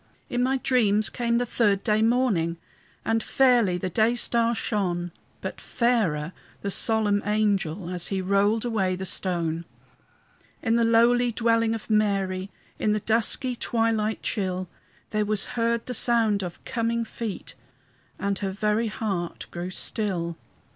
[0.31, 2.57] In my dreams came the third day morning,
[3.05, 8.95] And fairly the day star shone; But fairer, the solemn angel, As he rolled away
[8.95, 9.63] the stone.
[10.63, 14.67] In the lowly dwelling of Mary, In the dusky twilight chill,
[15.11, 17.53] There was heard the sound of coming feet,
[18.17, 20.35] And her very heart grew still.